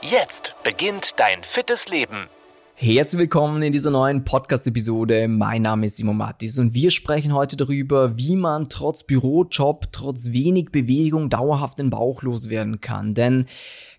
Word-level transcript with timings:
Jetzt 0.00 0.54
beginnt 0.62 1.18
dein 1.18 1.42
fittes 1.42 1.88
Leben. 1.88 2.28
Herzlich 2.76 3.18
willkommen 3.18 3.60
in 3.62 3.72
dieser 3.72 3.90
neuen 3.90 4.24
Podcast-Episode. 4.24 5.26
Mein 5.26 5.62
Name 5.62 5.86
ist 5.86 5.96
Simon 5.96 6.16
Mattis 6.16 6.56
und 6.56 6.72
wir 6.72 6.92
sprechen 6.92 7.34
heute 7.34 7.56
darüber, 7.56 8.16
wie 8.16 8.36
man 8.36 8.68
trotz 8.68 9.02
Bürojob, 9.02 9.88
trotz 9.90 10.30
wenig 10.30 10.70
Bewegung 10.70 11.30
dauerhaft 11.30 11.80
den 11.80 11.90
Bauch 11.90 12.22
loswerden 12.22 12.80
kann. 12.80 13.14
Denn 13.14 13.46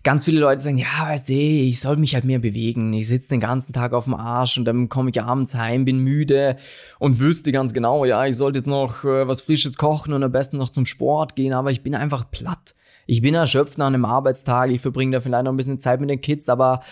ganz 0.02 0.24
viele 0.24 0.40
Leute 0.40 0.62
sagen, 0.62 0.78
ja, 0.78 0.86
weißt 1.02 1.28
du, 1.28 1.34
ich 1.34 1.80
soll 1.80 1.98
mich 1.98 2.14
halt 2.14 2.24
mehr 2.24 2.38
bewegen. 2.38 2.94
Ich 2.94 3.06
sitze 3.06 3.28
den 3.28 3.40
ganzen 3.40 3.74
Tag 3.74 3.92
auf 3.92 4.04
dem 4.04 4.14
Arsch 4.14 4.56
und 4.56 4.64
dann 4.64 4.88
komme 4.88 5.10
ich 5.10 5.20
abends 5.20 5.54
heim, 5.54 5.84
bin 5.84 5.98
müde 5.98 6.56
und 6.98 7.20
wüsste 7.20 7.52
ganz 7.52 7.74
genau, 7.74 8.06
ja, 8.06 8.24
ich 8.24 8.36
sollte 8.36 8.60
jetzt 8.60 8.66
noch 8.66 9.04
äh, 9.04 9.28
was 9.28 9.42
Frisches 9.42 9.76
kochen 9.76 10.14
und 10.14 10.24
am 10.24 10.32
besten 10.32 10.56
noch 10.56 10.70
zum 10.70 10.86
Sport 10.86 11.36
gehen, 11.36 11.52
aber 11.52 11.70
ich 11.70 11.82
bin 11.82 11.94
einfach 11.94 12.30
platt 12.30 12.74
ich 13.10 13.22
bin 13.22 13.34
erschöpft 13.34 13.76
nach 13.76 13.88
einem 13.88 14.04
Arbeitstag, 14.04 14.70
ich 14.70 14.80
verbringe 14.80 15.16
da 15.16 15.20
vielleicht 15.20 15.44
noch 15.44 15.52
ein 15.52 15.56
bisschen 15.56 15.80
Zeit 15.80 16.00
mit 16.00 16.10
den 16.10 16.20
Kids, 16.20 16.48
aber 16.48 16.82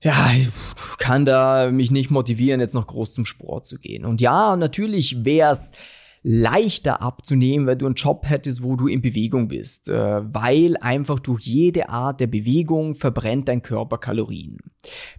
ja, 0.00 0.32
ich 0.32 0.48
kann 0.96 1.26
da 1.26 1.70
mich 1.70 1.90
nicht 1.90 2.10
motivieren, 2.10 2.60
jetzt 2.60 2.72
noch 2.72 2.86
groß 2.86 3.12
zum 3.12 3.26
Sport 3.26 3.66
zu 3.66 3.78
gehen. 3.78 4.06
Und 4.06 4.22
ja, 4.22 4.56
natürlich 4.56 5.26
wäre 5.26 5.52
es 5.52 5.72
leichter 6.22 7.02
abzunehmen, 7.02 7.66
weil 7.66 7.76
du 7.76 7.86
einen 7.86 7.94
Job 7.94 8.24
hättest, 8.26 8.62
wo 8.62 8.76
du 8.76 8.88
in 8.88 9.00
Bewegung 9.00 9.48
bist, 9.48 9.88
äh, 9.88 10.20
weil 10.34 10.76
einfach 10.78 11.20
durch 11.20 11.42
jede 11.42 11.88
Art 11.88 12.20
der 12.20 12.26
Bewegung 12.26 12.94
verbrennt 12.94 13.48
dein 13.48 13.62
Körper 13.62 13.98
Kalorien. 13.98 14.58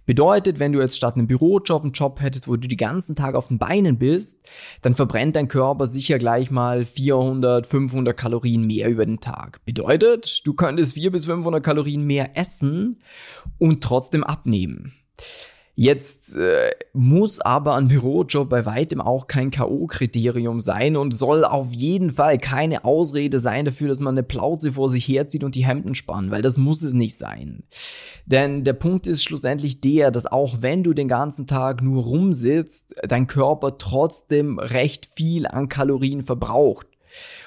Bedeutet, 0.06 0.58
wenn 0.58 0.72
du 0.72 0.80
jetzt 0.80 0.96
statt 0.96 1.16
einem 1.16 1.26
Bürojob 1.26 1.82
einen 1.82 1.92
Job 1.92 2.20
hättest, 2.20 2.48
wo 2.48 2.56
du 2.56 2.68
die 2.68 2.76
ganzen 2.76 3.16
Tag 3.16 3.34
auf 3.34 3.48
den 3.48 3.58
Beinen 3.58 3.98
bist, 3.98 4.36
dann 4.82 4.94
verbrennt 4.94 5.36
dein 5.36 5.48
Körper 5.48 5.86
sicher 5.86 6.18
gleich 6.18 6.50
mal 6.50 6.84
400, 6.84 7.66
500 7.66 8.16
Kalorien 8.16 8.66
mehr 8.66 8.88
über 8.88 9.06
den 9.06 9.20
Tag. 9.20 9.64
Bedeutet, 9.64 10.42
du 10.44 10.54
könntest 10.54 10.94
400 10.94 11.12
bis 11.12 11.24
500 11.26 11.62
Kalorien 11.62 12.04
mehr 12.04 12.36
essen 12.36 13.00
und 13.58 13.82
trotzdem 13.82 14.24
abnehmen. 14.24 14.94
Jetzt 15.82 16.36
äh, 16.36 16.72
muss 16.92 17.40
aber 17.40 17.74
ein 17.76 17.88
Bürojob 17.88 18.50
bei 18.50 18.66
weitem 18.66 19.00
auch 19.00 19.28
kein 19.28 19.50
K.O.-Kriterium 19.50 20.60
sein 20.60 20.94
und 20.94 21.12
soll 21.12 21.42
auf 21.42 21.72
jeden 21.72 22.12
Fall 22.12 22.36
keine 22.36 22.84
Ausrede 22.84 23.40
sein 23.40 23.64
dafür, 23.64 23.88
dass 23.88 23.98
man 23.98 24.12
eine 24.12 24.22
Plauze 24.22 24.72
vor 24.72 24.90
sich 24.90 25.08
herzieht 25.08 25.42
und 25.42 25.54
die 25.54 25.64
Hemden 25.64 25.94
spannt, 25.94 26.30
weil 26.30 26.42
das 26.42 26.58
muss 26.58 26.82
es 26.82 26.92
nicht 26.92 27.16
sein. 27.16 27.62
Denn 28.26 28.62
der 28.62 28.74
Punkt 28.74 29.06
ist 29.06 29.24
schlussendlich 29.24 29.80
der, 29.80 30.10
dass 30.10 30.26
auch 30.26 30.60
wenn 30.60 30.82
du 30.84 30.92
den 30.92 31.08
ganzen 31.08 31.46
Tag 31.46 31.80
nur 31.80 32.02
rumsitzt, 32.02 32.94
dein 33.08 33.26
Körper 33.26 33.78
trotzdem 33.78 34.58
recht 34.58 35.08
viel 35.16 35.46
an 35.46 35.70
Kalorien 35.70 36.24
verbraucht. 36.24 36.88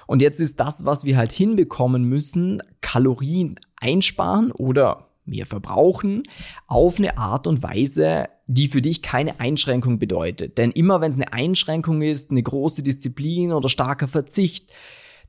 Und 0.07 0.23
jetzt 0.23 0.39
ist 0.39 0.59
das, 0.59 0.85
was 0.85 1.05
wir 1.05 1.17
halt 1.17 1.31
hinbekommen 1.31 2.03
müssen, 2.03 2.63
Kalorien 2.81 3.59
einsparen 3.79 4.51
oder 4.51 5.12
mehr 5.25 5.45
verbrauchen, 5.45 6.23
auf 6.67 6.97
eine 6.97 7.17
Art 7.17 7.47
und 7.47 7.63
Weise, 7.63 8.29
die 8.47 8.67
für 8.67 8.81
dich 8.81 9.01
keine 9.01 9.39
Einschränkung 9.39 9.99
bedeutet. 9.99 10.57
Denn 10.57 10.71
immer 10.71 11.01
wenn 11.01 11.11
es 11.11 11.17
eine 11.17 11.33
Einschränkung 11.33 12.01
ist, 12.01 12.31
eine 12.31 12.43
große 12.43 12.83
Disziplin 12.83 13.51
oder 13.53 13.69
starker 13.69 14.07
Verzicht, 14.07 14.71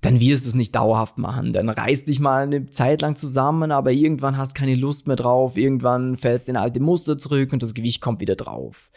dann 0.04 0.20
wirst 0.20 0.44
du 0.44 0.50
es 0.50 0.54
nicht 0.54 0.75
dauerhaft 0.75 1.16
machen. 1.16 1.54
Dann 1.54 1.70
reißt 1.70 2.09
dich 2.09 2.20
mal 2.20 2.42
eine 2.42 2.69
Zeit 2.69 3.00
lang 3.00 3.16
zusammen, 3.16 3.72
aber 3.72 3.91
irgendwann 3.91 4.37
hast 4.37 4.54
keine 4.54 4.75
Lust 4.75 5.06
mehr 5.06 5.16
drauf, 5.16 5.56
irgendwann 5.56 6.19
fällst 6.19 6.48
in 6.50 6.59
alte 6.59 6.78
Muster 6.78 7.16
zurück 7.16 7.54
und 7.54 7.62
das 7.62 7.72
Gewicht 7.72 8.03
kommt 8.03 8.20
wieder 8.20 8.37
drauf. 8.37 8.91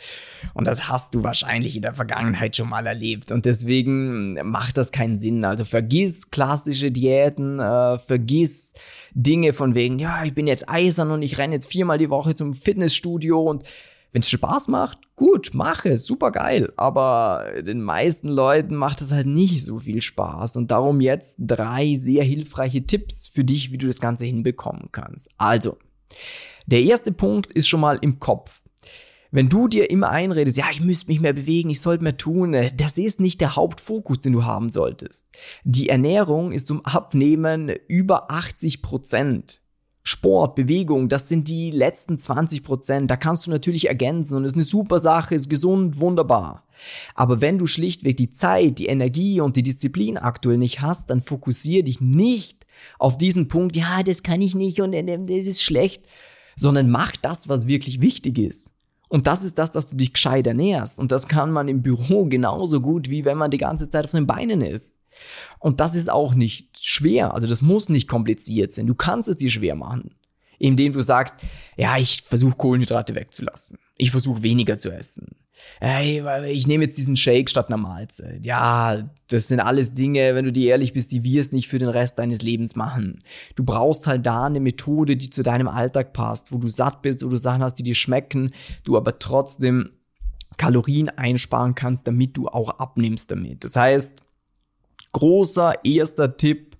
Und 0.53 0.67
das 0.67 0.89
hast 0.89 1.15
du 1.15 1.23
wahrscheinlich 1.23 1.77
in 1.77 1.81
der 1.81 1.93
Vergangenheit 1.93 2.57
schon 2.57 2.67
mal 2.67 2.85
erlebt 2.85 3.31
und 3.31 3.45
deswegen 3.45 4.33
macht 4.49 4.75
das 4.75 4.91
keinen 4.91 5.17
Sinn. 5.17 5.45
Also 5.45 5.63
vergiss 5.63 6.29
klassische 6.29 6.91
Diäten, 6.91 7.59
äh, 7.59 7.97
vergiss 7.99 8.73
Dinge 9.13 9.53
von 9.53 9.75
wegen, 9.75 9.99
ja, 9.99 10.25
ich 10.25 10.33
bin 10.33 10.45
jetzt 10.45 10.67
eisern 10.67 11.11
und 11.11 11.21
ich 11.21 11.37
renne 11.37 11.55
jetzt 11.55 11.71
viermal 11.71 11.97
die 11.97 12.09
Woche 12.09 12.35
zum 12.35 12.53
Fitnessstudio 12.53 13.41
und 13.41 13.63
wenn 14.11 14.21
es 14.21 14.29
Spaß 14.29 14.67
macht, 14.69 14.99
gut, 15.15 15.53
mache, 15.53 15.97
super 15.97 16.31
geil. 16.31 16.73
Aber 16.77 17.45
den 17.61 17.81
meisten 17.81 18.29
Leuten 18.29 18.75
macht 18.75 19.01
es 19.01 19.11
halt 19.11 19.27
nicht 19.27 19.63
so 19.65 19.79
viel 19.79 20.01
Spaß. 20.01 20.55
Und 20.55 20.71
darum 20.71 21.01
jetzt 21.01 21.37
drei 21.39 21.95
sehr 21.99 22.23
hilfreiche 22.23 22.85
Tipps 22.85 23.27
für 23.27 23.43
dich, 23.43 23.71
wie 23.71 23.77
du 23.77 23.87
das 23.87 23.99
Ganze 23.99 24.25
hinbekommen 24.25 24.89
kannst. 24.91 25.29
Also, 25.37 25.77
der 26.65 26.81
erste 26.83 27.11
Punkt 27.11 27.51
ist 27.51 27.67
schon 27.67 27.81
mal 27.81 27.99
im 28.01 28.19
Kopf. 28.19 28.61
Wenn 29.29 29.49
du 29.49 29.67
dir 29.67 29.89
immer 29.89 30.09
einredest, 30.09 30.57
ja, 30.57 30.65
ich 30.71 30.79
müsste 30.79 31.07
mich 31.07 31.19
mehr 31.19 31.33
bewegen, 31.33 31.69
ich 31.69 31.81
sollte 31.81 32.03
mehr 32.03 32.17
tun, 32.17 32.53
äh, 32.53 32.71
das 32.75 32.97
ist 32.97 33.19
nicht 33.19 33.41
der 33.41 33.55
Hauptfokus, 33.55 34.21
den 34.21 34.33
du 34.33 34.45
haben 34.45 34.69
solltest. 34.71 35.25
Die 35.63 35.89
Ernährung 35.89 36.51
ist 36.51 36.67
zum 36.67 36.85
Abnehmen 36.85 37.69
über 37.87 38.31
80 38.31 38.81
Prozent. 38.81 39.61
Sport, 40.07 40.55
Bewegung, 40.55 41.09
das 41.09 41.27
sind 41.27 41.49
die 41.49 41.69
letzten 41.69 42.17
20 42.17 42.63
Prozent. 42.63 43.11
Da 43.11 43.17
kannst 43.17 43.45
du 43.45 43.51
natürlich 43.51 43.89
ergänzen 43.89 44.37
und 44.37 44.45
ist 44.45 44.53
eine 44.53 44.63
super 44.63 44.99
Sache, 44.99 45.35
ist 45.35 45.49
gesund, 45.49 45.99
wunderbar. 45.99 46.63
Aber 47.13 47.41
wenn 47.41 47.57
du 47.57 47.67
schlichtweg 47.67 48.15
die 48.15 48.31
Zeit, 48.31 48.79
die 48.79 48.85
Energie 48.85 49.41
und 49.41 49.57
die 49.57 49.63
Disziplin 49.63 50.17
aktuell 50.17 50.57
nicht 50.57 50.81
hast, 50.81 51.09
dann 51.09 51.21
fokussier 51.21 51.83
dich 51.83 51.99
nicht 51.99 52.65
auf 52.99 53.17
diesen 53.17 53.49
Punkt, 53.49 53.75
ja, 53.75 54.01
das 54.01 54.23
kann 54.23 54.41
ich 54.41 54.55
nicht 54.55 54.79
und 54.79 54.93
das 54.93 55.29
ist 55.45 55.61
schlecht, 55.61 56.05
sondern 56.55 56.89
mach 56.89 57.17
das, 57.17 57.49
was 57.49 57.67
wirklich 57.67 57.99
wichtig 57.99 58.37
ist. 58.37 58.71
Und 59.09 59.27
das 59.27 59.43
ist 59.43 59.57
das, 59.57 59.71
dass 59.71 59.87
du 59.89 59.97
dich 59.97 60.13
gescheit 60.13 60.47
ernährst. 60.47 60.99
Und 60.99 61.11
das 61.11 61.27
kann 61.27 61.51
man 61.51 61.67
im 61.67 61.81
Büro 61.81 62.25
genauso 62.27 62.79
gut, 62.79 63.09
wie 63.09 63.25
wenn 63.25 63.37
man 63.37 63.51
die 63.51 63.57
ganze 63.57 63.89
Zeit 63.89 64.05
auf 64.05 64.11
den 64.11 64.27
Beinen 64.27 64.61
ist. 64.61 64.95
Und 65.59 65.79
das 65.79 65.95
ist 65.95 66.09
auch 66.09 66.33
nicht 66.33 66.79
schwer. 66.79 67.33
Also 67.33 67.47
das 67.47 67.61
muss 67.61 67.89
nicht 67.89 68.07
kompliziert 68.07 68.71
sein. 68.71 68.87
Du 68.87 68.95
kannst 68.95 69.27
es 69.27 69.37
dir 69.37 69.49
schwer 69.49 69.75
machen. 69.75 70.15
Indem 70.59 70.93
du 70.93 71.01
sagst, 71.01 71.35
ja, 71.75 71.97
ich 71.97 72.23
versuche 72.23 72.55
Kohlenhydrate 72.55 73.13
wegzulassen. 73.13 73.77
Ich 73.95 74.09
versuche 74.09 74.41
weniger 74.41 74.79
zu 74.79 74.89
essen. 74.89 75.35
Hey, 75.79 76.23
ich 76.51 76.67
nehme 76.67 76.85
jetzt 76.85 76.97
diesen 76.97 77.17
Shake 77.17 77.49
statt 77.49 77.67
einer 77.67 77.77
Mahlzeit. 77.77 78.45
Ja, 78.45 79.09
das 79.27 79.47
sind 79.47 79.59
alles 79.59 79.93
Dinge, 79.93 80.33
wenn 80.33 80.45
du 80.45 80.51
dir 80.51 80.69
ehrlich 80.69 80.93
bist, 80.93 81.11
die 81.11 81.23
wirst 81.23 81.53
nicht 81.53 81.67
für 81.67 81.79
den 81.79 81.89
Rest 81.89 82.17
deines 82.19 82.41
Lebens 82.41 82.75
machen. 82.75 83.23
Du 83.55 83.63
brauchst 83.63 84.07
halt 84.07 84.25
da 84.25 84.45
eine 84.45 84.59
Methode, 84.59 85.17
die 85.17 85.29
zu 85.29 85.43
deinem 85.43 85.67
Alltag 85.67 86.13
passt, 86.13 86.51
wo 86.51 86.57
du 86.57 86.67
satt 86.67 87.01
bist, 87.01 87.23
wo 87.23 87.29
du 87.29 87.37
Sachen 87.37 87.63
hast, 87.63 87.75
die 87.75 87.83
dir 87.83 87.95
schmecken, 87.95 88.51
du 88.83 88.97
aber 88.97 89.19
trotzdem 89.19 89.91
Kalorien 90.57 91.09
einsparen 91.09 91.75
kannst, 91.75 92.07
damit 92.07 92.35
du 92.35 92.47
auch 92.47 92.79
abnimmst 92.79 93.29
damit. 93.29 93.63
Das 93.63 93.75
heißt, 93.75 94.13
großer 95.17 95.85
erster 95.85 96.37
Tipp. 96.37 96.77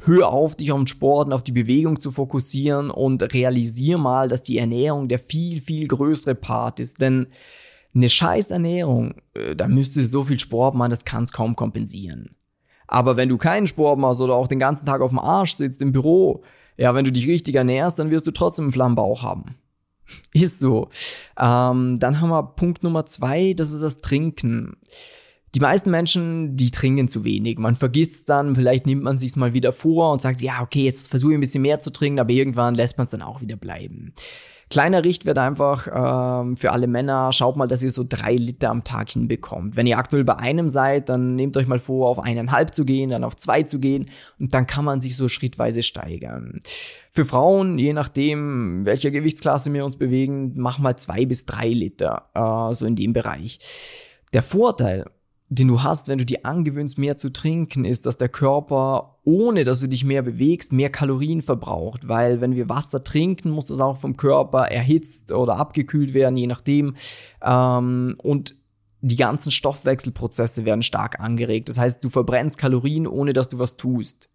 Hör 0.00 0.28
auf, 0.30 0.56
dich 0.56 0.72
auf 0.72 0.78
den 0.78 0.86
Sport 0.86 1.26
und 1.26 1.32
auf 1.32 1.42
die 1.42 1.52
Bewegung 1.52 2.00
zu 2.00 2.10
fokussieren 2.10 2.90
und 2.90 3.22
realisier 3.34 3.98
mal, 3.98 4.28
dass 4.28 4.42
die 4.42 4.58
Ernährung 4.58 5.08
der 5.08 5.18
viel, 5.18 5.60
viel 5.60 5.86
größere 5.86 6.34
Part 6.34 6.80
ist. 6.80 7.00
Denn 7.00 7.26
eine 7.94 8.08
scheiß 8.08 8.50
Ernährung, 8.50 9.16
äh, 9.34 9.54
da 9.54 9.68
müsstest 9.68 10.06
du 10.06 10.10
so 10.10 10.24
viel 10.24 10.38
Sport 10.38 10.74
machen, 10.74 10.90
das 10.90 11.04
kannst 11.04 11.32
kaum 11.32 11.56
kompensieren. 11.56 12.36
Aber 12.86 13.16
wenn 13.16 13.28
du 13.28 13.36
keinen 13.36 13.66
Sport 13.66 13.98
machst 13.98 14.20
oder 14.20 14.34
auch 14.34 14.48
den 14.48 14.58
ganzen 14.58 14.86
Tag 14.86 15.00
auf 15.00 15.10
dem 15.10 15.18
Arsch 15.18 15.54
sitzt 15.54 15.82
im 15.82 15.92
Büro, 15.92 16.42
ja, 16.76 16.94
wenn 16.94 17.04
du 17.04 17.12
dich 17.12 17.28
richtig 17.28 17.54
ernährst, 17.54 17.98
dann 17.98 18.10
wirst 18.10 18.26
du 18.26 18.30
trotzdem 18.30 18.66
einen 18.66 18.72
Flammenbauch 18.72 19.22
haben. 19.22 19.56
Ist 20.32 20.58
so. 20.58 20.88
Ähm, 21.38 21.98
dann 21.98 22.20
haben 22.20 22.30
wir 22.30 22.42
Punkt 22.42 22.82
Nummer 22.82 23.06
zwei, 23.06 23.52
das 23.54 23.72
ist 23.72 23.82
das 23.82 24.00
Trinken. 24.00 24.76
Die 25.54 25.60
meisten 25.60 25.90
Menschen, 25.90 26.56
die 26.56 26.70
trinken 26.70 27.08
zu 27.08 27.24
wenig. 27.24 27.58
Man 27.58 27.74
vergisst 27.74 28.28
dann, 28.28 28.54
vielleicht 28.54 28.86
nimmt 28.86 29.02
man 29.02 29.18
sich's 29.18 29.34
mal 29.34 29.52
wieder 29.52 29.72
vor 29.72 30.12
und 30.12 30.22
sagt, 30.22 30.40
ja, 30.40 30.62
okay, 30.62 30.84
jetzt 30.84 31.08
versuche 31.08 31.32
ich 31.32 31.38
ein 31.38 31.40
bisschen 31.40 31.62
mehr 31.62 31.80
zu 31.80 31.90
trinken, 31.90 32.20
aber 32.20 32.30
irgendwann 32.30 32.76
lässt 32.76 32.98
man 32.98 33.06
es 33.06 33.10
dann 33.10 33.22
auch 33.22 33.40
wieder 33.40 33.56
bleiben. 33.56 34.14
Kleiner 34.70 35.02
Richtwert 35.02 35.36
einfach 35.36 35.88
ähm, 35.92 36.56
für 36.56 36.70
alle 36.70 36.86
Männer, 36.86 37.32
schaut 37.32 37.56
mal, 37.56 37.66
dass 37.66 37.82
ihr 37.82 37.90
so 37.90 38.04
drei 38.08 38.36
Liter 38.36 38.70
am 38.70 38.84
Tag 38.84 39.10
hinbekommt. 39.10 39.74
Wenn 39.74 39.88
ihr 39.88 39.98
aktuell 39.98 40.22
bei 40.22 40.36
einem 40.36 40.68
seid, 40.68 41.08
dann 41.08 41.34
nehmt 41.34 41.56
euch 41.56 41.66
mal 41.66 41.80
vor, 41.80 42.08
auf 42.08 42.20
eineinhalb 42.20 42.72
zu 42.72 42.84
gehen, 42.84 43.10
dann 43.10 43.24
auf 43.24 43.36
zwei 43.36 43.64
zu 43.64 43.80
gehen 43.80 44.10
und 44.38 44.54
dann 44.54 44.68
kann 44.68 44.84
man 44.84 45.00
sich 45.00 45.16
so 45.16 45.28
schrittweise 45.28 45.82
steigern. 45.82 46.60
Für 47.10 47.24
Frauen, 47.24 47.80
je 47.80 47.92
nachdem, 47.92 48.84
welcher 48.84 49.10
Gewichtsklasse 49.10 49.72
wir 49.72 49.84
uns 49.84 49.96
bewegen, 49.96 50.52
mach 50.54 50.78
mal 50.78 50.96
zwei 50.96 51.26
bis 51.26 51.44
drei 51.46 51.70
Liter, 51.70 52.30
äh, 52.34 52.72
so 52.72 52.86
in 52.86 52.94
dem 52.94 53.12
Bereich. 53.12 53.58
Der 54.32 54.44
Vorteil 54.44 55.06
den 55.52 55.66
du 55.66 55.82
hast, 55.82 56.06
wenn 56.06 56.18
du 56.18 56.24
dir 56.24 56.46
angewöhnst, 56.46 56.96
mehr 56.96 57.16
zu 57.16 57.28
trinken, 57.30 57.84
ist, 57.84 58.06
dass 58.06 58.16
der 58.16 58.28
Körper, 58.28 59.16
ohne 59.24 59.64
dass 59.64 59.80
du 59.80 59.88
dich 59.88 60.04
mehr 60.04 60.22
bewegst, 60.22 60.72
mehr 60.72 60.90
Kalorien 60.90 61.42
verbraucht. 61.42 62.06
Weil 62.06 62.40
wenn 62.40 62.54
wir 62.54 62.68
Wasser 62.68 63.02
trinken, 63.02 63.50
muss 63.50 63.66
das 63.66 63.80
auch 63.80 63.96
vom 63.96 64.16
Körper 64.16 64.68
erhitzt 64.68 65.32
oder 65.32 65.56
abgekühlt 65.56 66.14
werden, 66.14 66.36
je 66.36 66.46
nachdem. 66.46 66.94
Ähm, 67.42 68.14
und 68.18 68.54
die 69.00 69.16
ganzen 69.16 69.50
Stoffwechselprozesse 69.50 70.64
werden 70.64 70.84
stark 70.84 71.18
angeregt. 71.18 71.68
Das 71.68 71.78
heißt, 71.78 72.04
du 72.04 72.10
verbrennst 72.10 72.56
Kalorien, 72.56 73.08
ohne 73.08 73.32
dass 73.32 73.48
du 73.48 73.58
was 73.58 73.76
tust. 73.76 74.28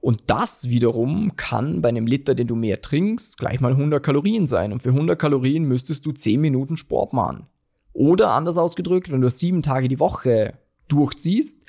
Und 0.00 0.24
das 0.26 0.68
wiederum 0.68 1.34
kann 1.34 1.82
bei 1.82 1.88
einem 1.88 2.06
Liter, 2.06 2.36
den 2.36 2.46
du 2.46 2.54
mehr 2.54 2.80
trinkst, 2.80 3.38
gleich 3.38 3.58
mal 3.58 3.72
100 3.72 4.04
Kalorien 4.04 4.46
sein. 4.46 4.72
Und 4.72 4.82
für 4.82 4.90
100 4.90 5.18
Kalorien 5.18 5.64
müsstest 5.64 6.06
du 6.06 6.12
10 6.12 6.40
Minuten 6.40 6.76
Sport 6.76 7.12
machen. 7.12 7.48
Oder 7.94 8.32
anders 8.32 8.58
ausgedrückt, 8.58 9.10
wenn 9.10 9.22
du 9.22 9.30
sieben 9.30 9.62
Tage 9.62 9.88
die 9.88 10.00
Woche 10.00 10.54
durchziehst, 10.88 11.64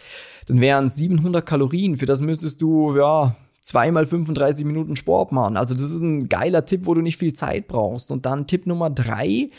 dann 0.48 0.60
wären 0.60 0.90
700 0.90 1.46
Kalorien. 1.46 1.96
Für 1.96 2.06
das 2.06 2.20
müsstest 2.20 2.62
du, 2.62 2.96
ja, 2.98 3.38
zweimal 3.62 4.06
35 4.06 4.66
Minuten 4.66 4.96
Sport 4.96 5.32
machen. 5.32 5.58
Also 5.58 5.74
das 5.74 5.92
ist 5.92 6.02
ein 6.02 6.30
geiler 6.30 6.66
Tipp, 6.66 6.86
wo 6.86 6.94
du 6.94 7.02
nicht 7.02 7.18
viel 7.18 7.34
Zeit 7.34 7.68
brauchst. 7.68 8.12
Und 8.12 8.26
dann 8.26 8.48
Tipp 8.48 8.68
Nummer 8.68 8.90
drei, 8.90 9.50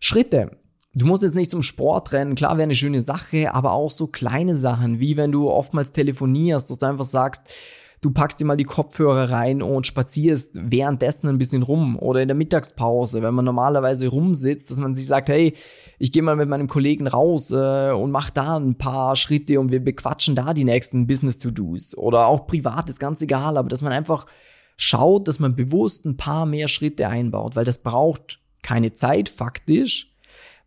Schritte. 0.00 0.58
Du 0.94 1.06
musst 1.06 1.22
jetzt 1.22 1.34
nicht 1.34 1.50
zum 1.50 1.62
Sport 1.62 2.12
rennen, 2.12 2.34
klar 2.34 2.56
wäre 2.56 2.64
eine 2.64 2.74
schöne 2.74 3.02
Sache, 3.02 3.54
aber 3.54 3.72
auch 3.72 3.90
so 3.90 4.06
kleine 4.06 4.56
Sachen, 4.56 5.00
wie 5.00 5.16
wenn 5.16 5.32
du 5.32 5.50
oftmals 5.50 5.92
telefonierst, 5.92 6.70
dass 6.70 6.78
du 6.78 6.86
einfach 6.86 7.04
sagst, 7.04 7.42
du 8.00 8.10
packst 8.12 8.38
dir 8.38 8.44
mal 8.44 8.56
die 8.56 8.64
Kopfhörer 8.64 9.30
rein 9.30 9.62
und 9.62 9.86
spazierst 9.86 10.50
währenddessen 10.54 11.28
ein 11.28 11.38
bisschen 11.38 11.62
rum 11.62 11.98
oder 11.98 12.22
in 12.22 12.28
der 12.28 12.36
Mittagspause, 12.36 13.22
wenn 13.22 13.34
man 13.34 13.44
normalerweise 13.44 14.08
rumsitzt, 14.08 14.70
dass 14.70 14.78
man 14.78 14.94
sich 14.94 15.06
sagt, 15.06 15.28
hey, 15.28 15.54
ich 15.98 16.12
gehe 16.12 16.22
mal 16.22 16.36
mit 16.36 16.48
meinem 16.48 16.68
Kollegen 16.68 17.06
raus 17.06 17.50
äh, 17.50 17.90
und 17.90 18.10
mach 18.10 18.30
da 18.30 18.56
ein 18.56 18.76
paar 18.76 19.16
Schritte 19.16 19.58
und 19.58 19.72
wir 19.72 19.82
bequatschen 19.82 20.36
da 20.36 20.54
die 20.54 20.64
nächsten 20.64 21.06
Business-to-Dos. 21.06 21.96
Oder 21.96 22.26
auch 22.26 22.46
privat, 22.46 22.88
ist 22.88 23.00
ganz 23.00 23.20
egal, 23.20 23.56
aber 23.56 23.68
dass 23.68 23.82
man 23.82 23.92
einfach 23.92 24.26
schaut, 24.76 25.26
dass 25.26 25.40
man 25.40 25.56
bewusst 25.56 26.04
ein 26.06 26.16
paar 26.16 26.46
mehr 26.46 26.68
Schritte 26.68 27.08
einbaut, 27.08 27.56
weil 27.56 27.64
das 27.64 27.78
braucht 27.78 28.40
keine 28.62 28.92
Zeit 28.92 29.28
faktisch, 29.28 30.07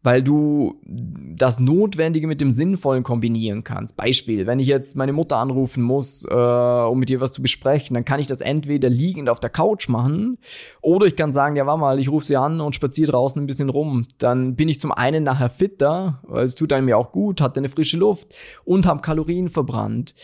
weil 0.03 0.24
du 0.24 0.80
das 0.83 1.59
Notwendige 1.59 2.27
mit 2.27 2.42
dem 2.42 2.51
Sinnvollen 2.51 3.03
kombinieren 3.03 3.63
kannst. 3.63 3.95
Beispiel, 3.95 4.48
wenn 4.48 4.59
ich 4.59 4.68
jetzt 4.68 4.95
meine 4.95 5.13
Mutter 5.13 5.38
anrufen 5.38 5.83
muss, 5.83 6.25
äh, 6.25 6.33
um 6.33 7.00
mit 7.00 7.09
ihr 7.09 7.21
was 7.21 7.31
zu 7.31 7.42
besprechen, 7.42 7.94
dann 7.94 8.06
kann 8.06 8.19
ich 8.19 8.27
das 8.27 8.42
entweder 8.42 8.89
liegend 8.89 9.30
auf 9.30 9.39
der 9.39 9.50
Couch 9.50 9.89
machen 9.89 10.38
oder 10.81 11.06
ich 11.06 11.15
kann 11.15 11.31
sagen, 11.31 11.56
ja, 11.56 11.65
warte 11.65 11.80
mal, 11.80 12.00
ich 12.00 12.09
rufe 12.09 12.25
sie 12.25 12.38
an 12.38 12.62
und 12.62 12.75
spaziere 12.75 13.12
draußen 13.12 13.42
ein 13.42 13.48
bisschen 13.48 13.69
rum. 13.69 14.07
Dann 14.18 14.56
bin 14.56 14.69
ich 14.69 14.80
zum 14.80 14.92
einen 14.92 15.24
nachher 15.24 15.50
fitter, 15.50 16.21
weil 16.24 16.45
es 16.45 16.56
tut 16.56 16.74
einem 16.74 16.89
ja 16.89 16.97
auch 16.97 17.12
gut, 17.12 17.42
hat 17.42 17.57
eine 17.57 17.69
frische 17.69 17.97
Luft 17.97 18.33
und 18.65 18.86
habe 18.86 19.01
Kalorien 19.01 19.50
verbrannt. 19.50 20.15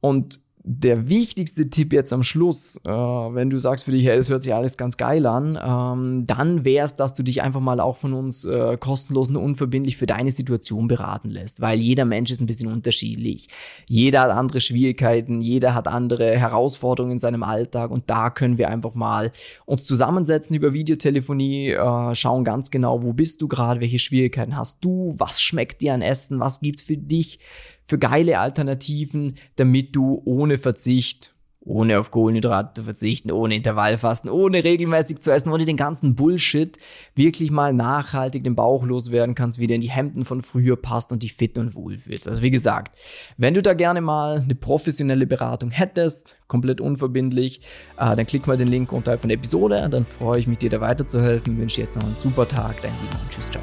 Und 0.00 0.40
der 0.68 1.08
wichtigste 1.08 1.70
Tipp 1.70 1.92
jetzt 1.92 2.12
am 2.12 2.24
Schluss, 2.24 2.74
äh, 2.84 2.90
wenn 2.90 3.50
du 3.50 3.58
sagst 3.58 3.84
für 3.84 3.92
dich, 3.92 4.04
hey, 4.04 4.18
es 4.18 4.28
hört 4.28 4.42
sich 4.42 4.52
alles 4.52 4.76
ganz 4.76 4.96
geil 4.96 5.24
an, 5.24 5.56
ähm, 5.62 6.26
dann 6.26 6.64
wäre 6.64 6.84
es, 6.84 6.96
dass 6.96 7.14
du 7.14 7.22
dich 7.22 7.40
einfach 7.40 7.60
mal 7.60 7.78
auch 7.78 7.96
von 7.96 8.12
uns 8.12 8.44
äh, 8.44 8.76
kostenlos 8.76 9.28
und 9.28 9.36
unverbindlich 9.36 9.96
für 9.96 10.06
deine 10.06 10.32
Situation 10.32 10.88
beraten 10.88 11.30
lässt, 11.30 11.60
weil 11.60 11.78
jeder 11.78 12.04
Mensch 12.04 12.32
ist 12.32 12.40
ein 12.40 12.46
bisschen 12.46 12.72
unterschiedlich. 12.72 13.48
Jeder 13.86 14.22
hat 14.22 14.32
andere 14.32 14.60
Schwierigkeiten, 14.60 15.40
jeder 15.40 15.72
hat 15.72 15.86
andere 15.86 16.36
Herausforderungen 16.36 17.12
in 17.12 17.18
seinem 17.20 17.44
Alltag 17.44 17.92
und 17.92 18.10
da 18.10 18.30
können 18.30 18.58
wir 18.58 18.68
einfach 18.68 18.94
mal 18.94 19.30
uns 19.66 19.84
zusammensetzen 19.84 20.56
über 20.56 20.72
Videotelefonie, 20.72 21.70
äh, 21.70 22.14
schauen 22.16 22.42
ganz 22.42 22.72
genau, 22.72 23.04
wo 23.04 23.12
bist 23.12 23.40
du 23.40 23.46
gerade, 23.46 23.80
welche 23.80 24.00
Schwierigkeiten 24.00 24.56
hast 24.56 24.84
du, 24.84 25.14
was 25.16 25.40
schmeckt 25.40 25.80
dir 25.80 25.94
an 25.94 26.02
Essen, 26.02 26.40
was 26.40 26.58
gibt's 26.58 26.82
für 26.82 26.96
dich 26.96 27.38
für 27.86 27.98
geile 27.98 28.38
Alternativen, 28.38 29.36
damit 29.56 29.94
du 29.94 30.20
ohne 30.24 30.58
Verzicht, 30.58 31.32
ohne 31.66 31.98
auf 31.98 32.10
Kohlenhydrate 32.10 32.74
zu 32.74 32.84
verzichten, 32.84 33.32
ohne 33.32 33.56
Intervallfasten, 33.56 34.30
ohne 34.30 34.62
regelmäßig 34.62 35.18
zu 35.18 35.32
essen, 35.32 35.50
ohne 35.50 35.64
den 35.64 35.76
ganzen 35.76 36.14
Bullshit 36.14 36.78
wirklich 37.14 37.50
mal 37.50 37.72
nachhaltig 37.72 38.44
den 38.44 38.54
Bauch 38.54 38.84
loswerden 38.84 39.34
kannst, 39.34 39.58
wieder 39.58 39.74
in 39.74 39.80
die 39.80 39.90
Hemden 39.90 40.24
von 40.24 40.42
früher 40.42 40.76
passt 40.76 41.10
und 41.10 41.24
dich 41.24 41.34
fit 41.34 41.58
und 41.58 41.74
wohl 41.74 41.98
fühlst. 41.98 42.28
Also 42.28 42.42
wie 42.42 42.52
gesagt, 42.52 42.96
wenn 43.36 43.54
du 43.54 43.62
da 43.62 43.74
gerne 43.74 44.00
mal 44.00 44.42
eine 44.42 44.54
professionelle 44.54 45.26
Beratung 45.26 45.70
hättest, 45.70 46.36
komplett 46.46 46.80
unverbindlich, 46.80 47.60
äh, 47.98 48.14
dann 48.14 48.26
klick 48.26 48.46
mal 48.46 48.56
den 48.56 48.68
Link 48.68 48.92
unterhalb 48.92 49.20
von 49.20 49.28
der 49.28 49.38
Episode, 49.38 49.88
dann 49.90 50.06
freue 50.06 50.38
ich 50.38 50.46
mich, 50.46 50.58
dir 50.58 50.70
da 50.70 50.80
weiterzuhelfen. 50.80 51.58
Wünsche 51.58 51.80
jetzt 51.80 51.96
noch 51.96 52.04
einen 52.04 52.16
super 52.16 52.46
Tag, 52.46 52.80
dein 52.80 52.96
Simon. 52.96 53.28
Tschüss, 53.28 53.50
ciao. 53.50 53.62